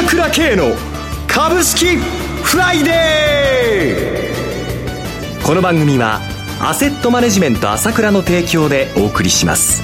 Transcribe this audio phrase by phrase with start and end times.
[0.00, 0.74] 朝倉慶の
[1.28, 6.20] 株式フライデーこの番組は
[6.58, 9.82] アセットマネジメント朝倉の提供でお送りします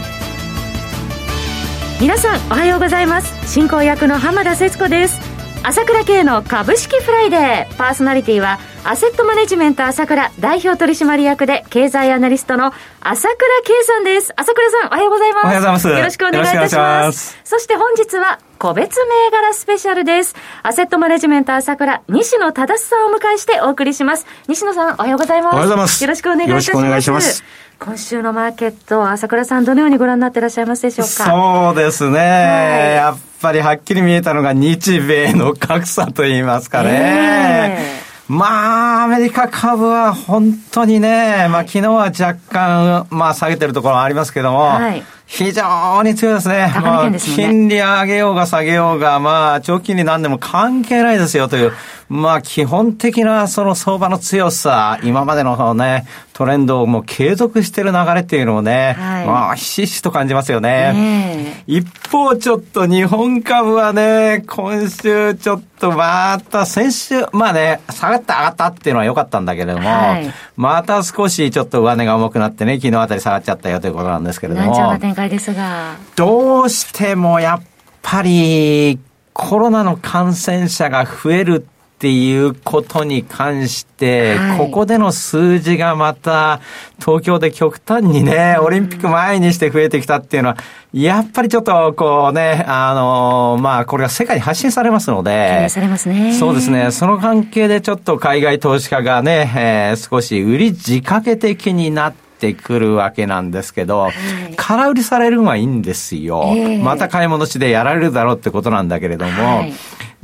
[2.01, 5.21] 皆さんおはようございます進行役の浜田節子です
[5.63, 8.59] 朝倉慶の株式フライデーパーソナリティは
[8.89, 14.33] アセットマネジメント朝倉代表取締役で経済アナリストの朝倉慶さんです。
[14.37, 15.45] 朝倉さん、おはようございます。
[15.45, 15.89] おはようございます。
[15.89, 17.07] よろしくお願いいたします。
[17.07, 20.35] ますそして本日は、個別銘柄スペシャルです。
[20.63, 24.27] アセットマネジメント朝倉、西野忠さんをお迎えしてお送りします。
[24.49, 25.55] 西野さん、おはようございます。
[25.55, 26.03] おはようございます。
[26.03, 26.71] よろしくお願いいたします。
[26.71, 27.45] よろしくお願いします。
[27.79, 31.11] 今週のマーケット、朝倉さん、どのようにご覧になっていらっしゃいますでしょうか？
[31.11, 32.19] そうですね。
[32.19, 37.77] はい、やっぱりはっきり見えたのが日米の格差といいますかね。
[37.79, 46.73] えーまあ、アメリカ株は本当にね、まあ昨日は若干、まあ下げてるところありますけども、はい、非常に強いですね。
[46.81, 51.73] まあ、金利上げようが下げようが、まあ、長期金利なんでも関係ないですよという、
[52.09, 60.93] まあ、基本的なその相場の強さ、今までのね、トレンドをもう継続している流れっていうのをね、はい、まあ、ひしひしと感じますよね。
[60.93, 74.99] ね一方、ちょっと日本株はね、今週ちょっとまた先週、まあね、下がった上がったっていうのは良かったんだけれども、はい、また少しちょっと上値が重くなってね、昨日あたり下がっちゃったよということなんですけれども。
[75.29, 75.97] ですが。
[76.15, 77.63] どうしてもやっ
[78.03, 78.99] ぱり
[79.33, 86.61] コロナの感染者が増えるっていうことに関して、はい、ここでの数字がまた
[87.01, 90.57] 東京で極端にね、オリンピック前にして増えてきたっていうのは、
[90.93, 96.35] やっぱりちょっとこうね、あの、まあこれが世界に発信されますので、されますね。
[96.35, 96.91] そうですね。
[96.91, 104.13] その関係でちょっと海外投資家がね、えー、少し売り仕掛け的になって、ってくるわけなんですけど、はい、
[104.57, 109.73] 空売りされるのはいいんですよ、えー、また買い戻しでやられるだろうってことなんだけれども、はい、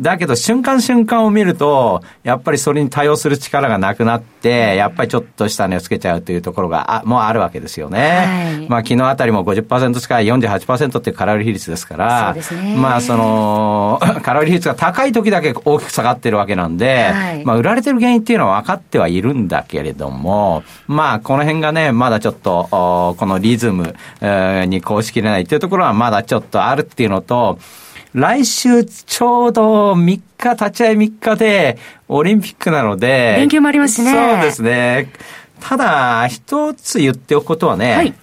[0.00, 8.00] だけど瞬間瞬間を見ると、やっぱりそれに対応する力がなくなって、やっぱりちょっとした値をつけちゃうというところが、あ、もうあるわけですよね。
[8.58, 23.94] はい、まあ昨日あたりも50%近い48%っていう空売り比率ですから、ね、まあその、空売り比率が高い時だけ大きく下がってるわけなんで、はい、まあ売られてる原因っていうのは分かってはいるんだけれども、まあこの辺がね、まだちょっと、このリズム
[24.66, 27.58] にこうしきれないっていうところはまだちょっとあるっていうのと、
[28.14, 31.78] 来週ちょうど3日、立ち会い3日で
[32.08, 33.36] オリンピックなので。
[33.38, 34.12] 連休もありますね。
[34.12, 35.10] そうですね。
[35.60, 38.14] ただ、一つ言っておくことはね、はい、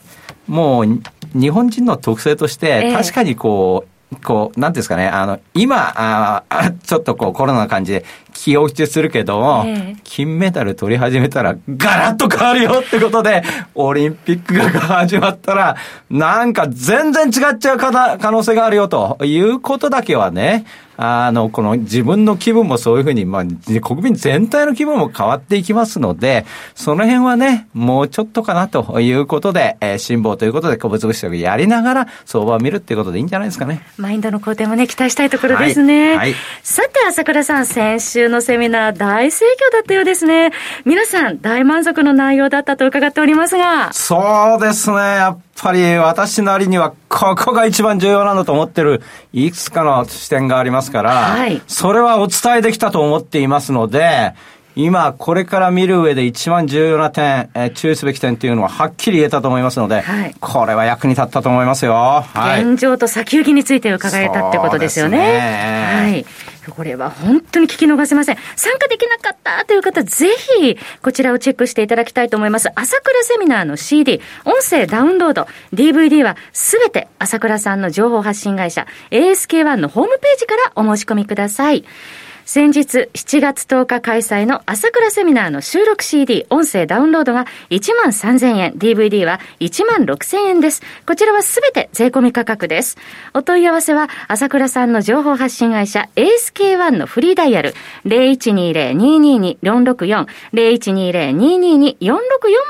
[0.48, 1.02] もう
[1.34, 6.44] 日本人の特性として、確かにこう、こう、なんですかね、あの、今、あ
[6.84, 8.06] ちょっとこうコロナの感じで
[8.44, 13.44] 気を落ちするけども、えー、金メダル取り始めたらガラッと変わるよってことで、
[13.76, 15.76] オリンピックが始まったら、
[16.10, 20.66] なんか全然違っちゃう可能性があるよということだけはね、
[21.02, 23.44] あの、この自分の気分もそういうふうに、まあ、
[23.82, 26.46] 国民全体の気分も変わっていきますので、
[26.76, 33.82] その辺はね、もうちょっとかなということで、えー、辛抱ということで、個別物質をやりながら、相場を見るっていうことでいいんじゃないですかね。
[33.98, 36.10] マインドの好転もね、期待したいところですね。
[36.10, 36.18] はい。
[36.18, 40.52] はい、さて、朝倉さん、先週のセミナー、大盛況だったようですね。
[40.86, 43.92] 皆さん、大満足の内容だったと伺っておりますが。
[43.92, 44.98] そうですね。
[44.98, 49.02] やっぱり私なりにはここが一番重要なんだと思ってる
[49.34, 54.34] いくつかの視点がありますから、はい、それはお伝えできたと思っていますので、
[54.82, 61.94] 今、これから見る上で一番重要な点、えー、注意すべき点っていうのははっきり言えたと思いますので、はい、これは役に立ったと思いますよ。
[61.94, 65.18] はい、現状と先行きについて伺えたってことですよね。
[65.20, 66.26] はい。
[66.70, 68.38] これは本当に聞き逃せません。
[68.56, 70.30] 参加できなかったという方、ぜ
[70.60, 72.70] ひ、こちらをチェックしていただきたいと思います。
[72.76, 81.84] 朝倉セミナーの CD、音声ダウンロード、DVD はすべて朝倉さんの情報発信会社、ASK1 のホームページからお申し込みください。
[82.46, 90.82] 先日7月10日開催の朝倉セミナーの収録 CD、音声ダウンロードが1万3000円、DVD は1万6000円です。
[91.06, 92.98] こちらはすべて税込み価格です。
[93.34, 97.76] お問い合わせは朝倉さんの情報発信会社 ASK1 のフリーダイヤル
[98.06, 102.20] 0120-222-464 0120-222-464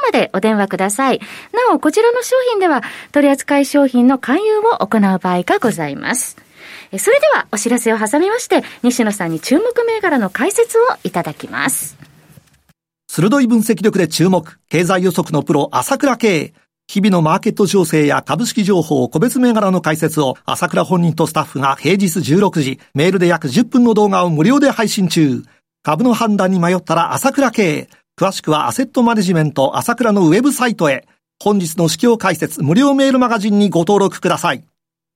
[0.03, 1.19] までお電話ください。
[1.53, 6.48] なお、こちらの商品では取扱い商品の勧誘を行う場合がございます。
[6.97, 11.97] それではお知らせを挟みまして、西野さんに注目銘柄の解説をいただきます。
[13.07, 16.53] 鋭い分析力で注目、経済予測のプロ、朝倉慶。
[16.87, 25.43] 日々のマーケット情勢や株式情報、個別銘柄の解説を朝倉本人とスタッフが平日16時、メールで約10分の動画を無料で配信中。
[25.83, 27.89] 株の判断に迷ったら朝倉慶。
[28.19, 31.07] 詳しくはアセットマネジメント朝倉のウェブサイトへ。
[31.39, 34.63] 本日の市況解説無料メールマガジンにご登録ください。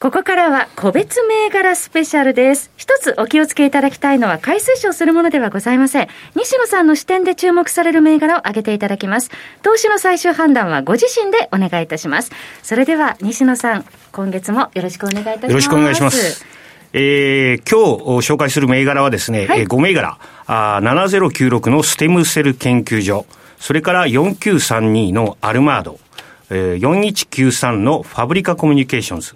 [0.00, 2.70] ここからは個別銘柄スペシャルです。
[2.76, 6.08] 一つお気をつけいただきたいのは買い推奨するものではございません。
[6.36, 9.28] 西野さんの視点で注目される銘柄を挙げていただきます。
[9.62, 12.30] 投資の最終判断はご自身でお願いいたします。
[12.62, 15.50] それでは西野さん、今月もよろしくお願いいたします。
[15.50, 16.46] よろしくお願いします。
[16.92, 20.16] えー、今日紹介する銘柄はですね、はい、5銘柄、
[20.46, 23.26] あ7096のステムセル研究所、
[23.58, 25.98] それから4932のアルマード、
[26.50, 29.34] えー、4193のファブリカコミュニケーションズ、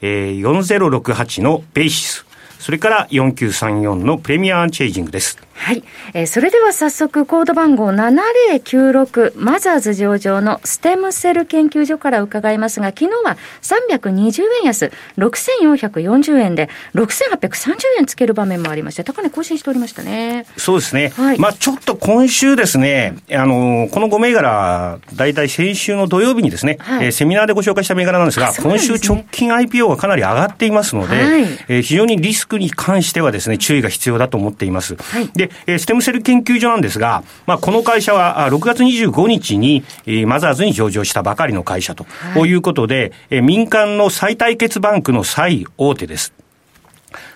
[0.00, 2.26] えー、4068のベーシス、
[2.58, 5.38] それから4934のプレミアアンチェイジングです。
[5.60, 5.84] はい。
[6.14, 20.46] えー、それでは早速、コード番号7096、マザーズ上場のステムセル研究所から伺いますが、昨日は320円安、6440円で、6830円つける場面もありまして、高値更新しておりましたね。
[20.56, 21.10] そうですね。
[21.10, 21.38] はい。
[21.38, 34.96] まあちょっと今週ですね、あの、この5銘柄、大体先週の土曜日にですね、はい、えー、セミナーでご紹介した銘柄なんですが、すね、今週直近 IPO がかなり上がっていますので、はい、えー、非常にリスクに関してはですね、注意が必要だと思っています。
[34.96, 35.28] はい。
[35.34, 46.32] で、えステムセル研究所なんですが、まあ、この会社は6月25日に、えマザーズに上場したばかりの会社と、はい、いうことで、え民間の再対決バンクの最大手です。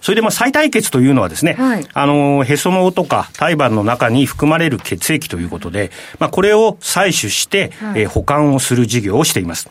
[0.00, 9.68] それでまあ再対決というのはですね、はい、あの、へその緒とか胎盤の中に含まれる血液ということで、まあこれを採取して、はい、え保管をする事業をしています。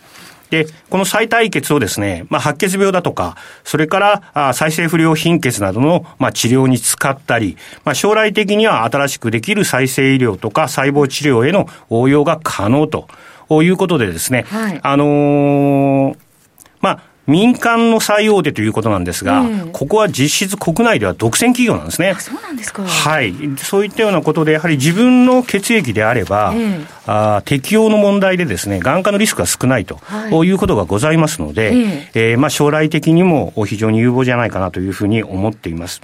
[0.53, 13.07] で、この再対血をですね、まあ、白血病だとか、それから、あ再生不良貧血などの、まあ、治療に使ったり、まあ、将来的には新しくできる再生医療とか細胞治療への応用が可能と
[13.63, 16.17] いうことでですね、はい、あのー、
[16.81, 22.15] まあ、民間の最大手ということなんですが、えー、ここは実質国内では独占企業なんですね。
[22.19, 22.83] そうなんですか。
[22.83, 23.33] はい。
[23.57, 36.01] そういったようなことで、やはり自分の血液であれば、えー、あ適用の問題でですね、眼科のリスクが少ないと、はい、いうことがございますので、えー、えー、まあ将来的にも非常に有望じゃないかなというふうに思っています。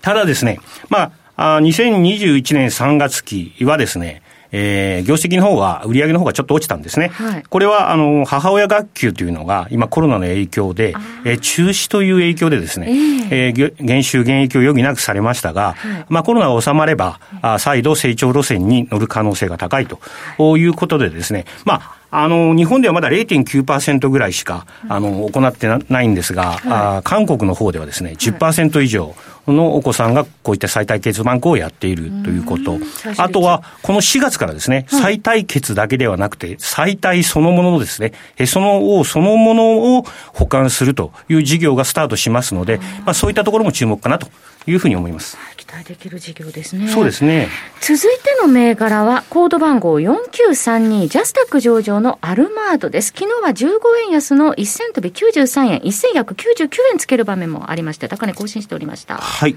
[0.00, 0.58] ただですね、
[0.88, 4.22] まあ、あ2021年3月期はですね、
[4.52, 7.08] えー、業績の方は、売上の方がちょっと落ちたんですね。
[7.08, 10.94] はい、これは、あの、母親学級というのが、今コロナの影響で、
[11.24, 26.60] えー、中止という影響でですね、えー、えー、減収減益を余儀なくされましたが、はい、まあコロナが収まれば、あ再度成長路線に乗る可能性が高いということでですね、まあ、あの、日本ではまだ0.9%ぐらいしか、あの、行ってないんですが、はい、
[26.98, 29.14] あ韓国の方ではですね、10%以上
[29.46, 32.78] のお子さんがこういった再体血バンクをやっているということ。
[33.16, 44.28] あとは、この4月からですね、再体血だけではなくて、再体そのもののですね、へその緒そのものを保管するという事業がスタートしますので、まあそういったところも注目かなと
[44.66, 45.36] いうふうに思います。
[45.70, 46.88] 期待できる事業ですね。
[46.88, 47.48] そうですね。
[47.80, 53.12] 続いての銘柄は、コード番号4932、ジャスタック上場のアルマードです。
[53.16, 59.18] 昨日は15円安の1000飛び93円、1199円つける場面もありまして、高値更新しておりました。
[59.18, 59.56] はい。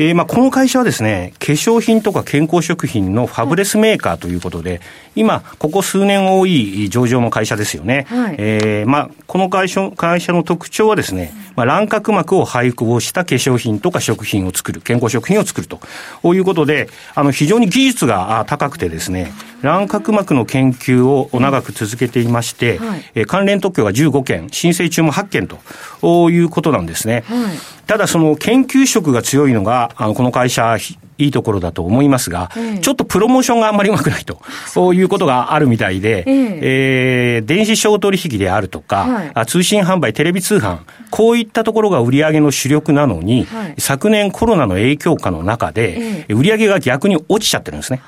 [0.00, 4.80] えー、まあこの会社はですね、化粧品とか健康食品のファブレスメーカーということで、
[5.14, 8.06] 今、ここ数年多い上場の会社ですよね。
[8.08, 15.78] はい、えー、まあこの会社会社の特徴はですね、まあ、卵殻膜を配合した化粧品とか食品を作る、健康食品を作ると
[16.34, 27.24] いうことで、あの非常に技術が高くてですね、卵殻膜の研究を長く続けていまして、はい、関連特許が15件、申請中も8件ということなんですね。
[27.26, 30.76] はい、ただその研究職が強いのが、あのこの会社、
[31.20, 40.78] いいところだと思いますが、えー、ちょっとプロモーションがあんまりうまくないと、そういうことがあるみたいで、えー、えー、電子商取引であるとか、はい、通信販売、テレビ通販、
[41.10, 48.00] こういったところが売り上げの主力なのに、はい、昨年コロナの影響下の中で、売り上げが逆に落ちちゃってるんですね。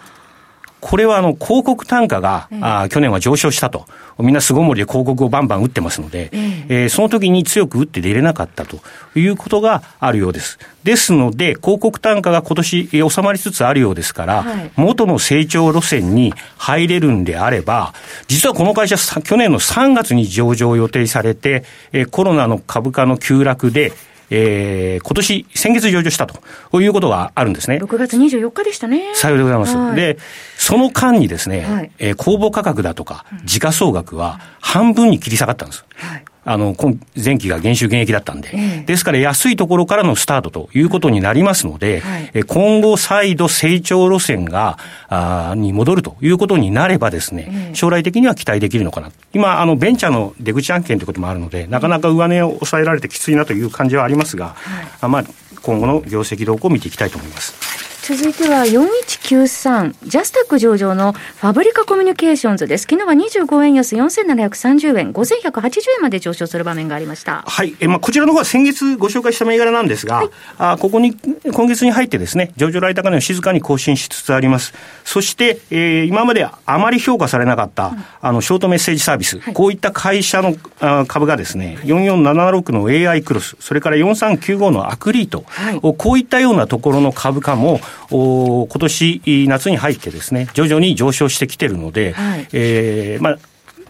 [0.83, 3.87] これはあの広告単価が、えあ去年は上昇したと。
[4.19, 8.81] みんな巣ごもりで広告をバンバン打ってますので、ええー、その時に強く打って出れなかったと
[9.15, 10.59] いうことがあるようです。
[10.83, 17.95] ですので、広告単価が今年収まりつつあるようですから、はい、元の成長路線に入れるんであれば、
[18.27, 21.63] 実はこの会社、去年の3月に上場を予定されて、
[21.93, 23.93] えコロナの株価の急落で、
[24.35, 27.77] えー、今年、先月上場したということがあるんですね。
[27.77, 29.15] 6月24日でしたね。
[29.15, 29.77] さようでございます。
[29.77, 30.17] はい、で、
[30.57, 35.85] その間にですね、はい、えー、公募価格だとか、時価総額は半分に切り下がったんです。
[35.97, 36.75] はいあの、
[37.23, 49.11] 前期が減収減益だったんで、えー、ですから安いところからのスタートということになりますので、はい、今後再度成長路線が、あに戻るということになればですね、将来的には期待できるのかな。
[49.33, 54.57] 今、あの、ベンチャーの出口案件ということもあるので、なかなか上値を抑えられてきついなという感じはありますが、
[55.01, 55.25] はい、まあ、
[55.63, 57.82] 今後の業績動向を見ていきたいと思います。
[58.03, 62.89] 続いては4193、ジャスタック上場のファブリカコミュニケーションズです。
[62.91, 67.45] 昨日は25円安4730円、5180円まで上昇する場面がありました。
[67.47, 67.77] はい。
[67.79, 71.15] え、まあ、こちらの方は先月ご紹介した銘柄なんですが、はい、あここに、
[71.53, 74.75] 今月に入ってですね、上場来高値を静かに更新しつつあります。
[75.05, 93.39] そして、えー、今まであまり評価されなかった、うん、あの、ショートメッセージサービス、はい、こういった会社のあ株がですね、4476の AI クロス、それから4395のアクリート、はい、こういったようなところの株価も、お今年夏に入ってですね、徐々に上昇してきてるので、はい、えー、まあ、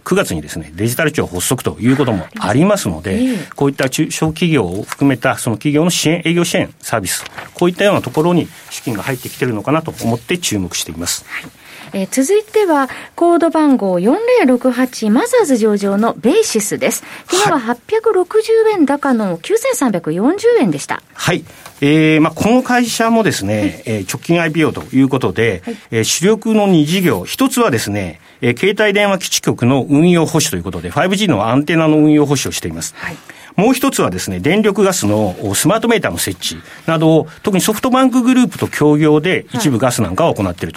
[0.03, 11.25] 9月にですね、デジタル庁発足ということもありますので、こういった中小企業を含めたその企業の支援、営業支援サービス、こういったようなところに資金が入ってきてるのかなと思って注目しています。
[11.27, 11.51] はい
[11.93, 17.03] えー、続いては、コード番号4068マザーズ上場のベーシスです。
[17.27, 21.03] 昨日は860円高の9340円でした。
[21.13, 21.45] はい。
[21.85, 32.95] えー、まあ、この会社もですね、えー、直近 IPO ということで、はい、えー、主力の2事業、一つはですね、えー、携帯電話基地局の運用保守ということで、5G のアンテナの運用保守をしています。
[32.95, 33.17] はい
[33.55, 40.73] もう一つはですね、電力ガスのスマートメーターの設置などを、特にソフトバンクグループと協業で一部ガスなんかを行っている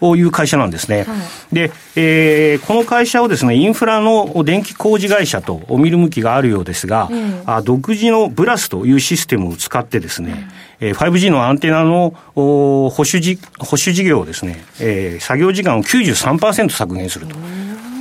[0.00, 1.04] という会社なんですね。
[1.04, 1.14] は
[1.52, 7.08] い、で、えー、この会社をですね、インフラの電気工事会社と見る向きがあるようですが、
[7.44, 10.48] あ独自のブラスというシステムを使ってですね、
[10.80, 17.36] えー、5G のアンテナの保守じ保守事業をですね、えー、作業時間を93%削減すると。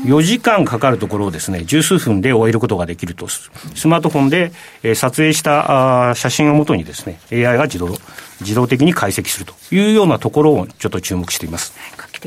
[0.05, 3.27] 4時間かかるところをですね、十数分で終えることができると。
[3.27, 3.50] ス
[3.88, 4.51] マートフォンで、
[4.83, 7.95] えー、撮影したあ写真をもとにですね、AI が自動、
[8.41, 11.74] 自動的に解析するというようなところをちょっと注目しています。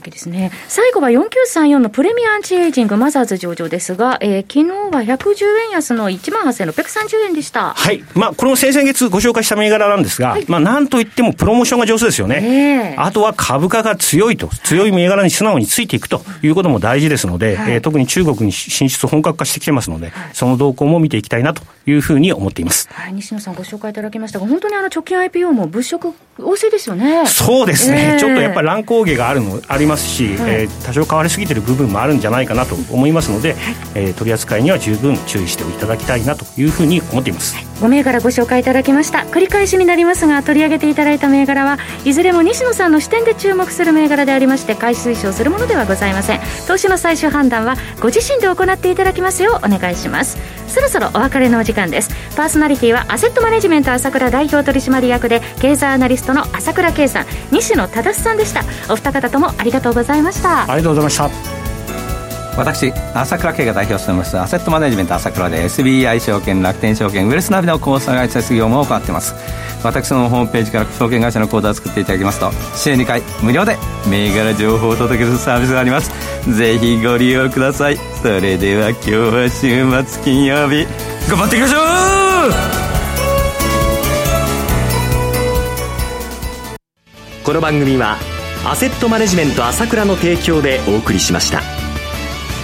[0.01, 0.51] 的ですね。
[0.69, 7.75] 最後は4934のプレミアアンチエイジングマザーズ上場ですが、えー、昨日は110円安の1万8630円でした。
[7.75, 8.05] はい。
[8.15, 12.95] まあ、この先々月ご紹介した銘柄なんですが、はい、まあ、なんといってもプロモーションが上手ですよね。
[12.95, 22.89] えー、あとは株価が強いと、強い銘柄に素直についていくということも大事ですので、はい、えー、特に中国に進出本格化してきてますので、はい、その動向も見ていきたいなというふうに思っています。
[22.93, 27.27] はい、西野さんご紹介いただきましたが、本当にあの直近 IPO も物色旺盛ですよね。
[27.27, 28.13] そうですね。
[28.15, 33.59] えー、ちょっとやっぱり乱高下があるの、ありますし、はい、えー、多少変わりすぎてる部分もあるんじゃないかなと思いますので、はい、
[33.95, 37.68] えー、取り扱いには十分注意していただきたいなというふうに思っています。
[37.81, 39.21] 5銘柄ご紹介いただきました。
[39.21, 46.41] 繰り返しになりますが、取り上げていただいた銘柄はいずれも西野さんの視点で注目する銘柄でありまして、買い推奨するものではございません。
[46.67, 50.39] 投資の最終判断はご自身で行っていただきますようお願いします。
[50.67, 52.11] そろそろお別れのお時間です。
[52.37, 58.65] パーソナリティはアセットマネジメント朝倉代表取締役で経済アナリストの朝倉圭さん、西野忠さんでした。
[58.93, 60.63] お二方ともありがとうございました。
[60.63, 61.58] ありがとうございました。
[62.59, 69.33] 私、朝倉慶が代表しておりますアセットマネジメント朝倉で SBI 証券、楽天証券、ウェルスナビの口座開設業務を行っています。
[69.85, 73.79] 私のホームページから証券会社の口座を作っていただきますと、週2回無料で
[74.11, 76.11] 銘柄情報をお届けするサービスがあります。
[76.53, 77.97] ぜひご利用ください。
[77.97, 80.85] それでは今日は週末金曜日、
[81.31, 81.83] 頑張っていきましょう
[87.45, 88.17] この番組は
[88.67, 91.63] アセットマネジメント朝倉の提供でお送りしました